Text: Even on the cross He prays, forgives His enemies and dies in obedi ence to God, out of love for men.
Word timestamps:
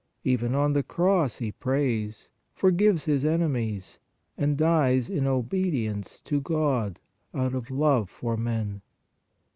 Even 0.23 0.55
on 0.55 0.73
the 0.73 0.81
cross 0.81 1.37
He 1.37 1.51
prays, 1.51 2.31
forgives 2.55 3.03
His 3.03 3.23
enemies 3.23 3.99
and 4.35 4.57
dies 4.57 5.11
in 5.11 5.25
obedi 5.25 5.87
ence 5.87 6.21
to 6.21 6.41
God, 6.41 6.99
out 7.35 7.53
of 7.53 7.69
love 7.69 8.09
for 8.09 8.35
men. 8.35 8.81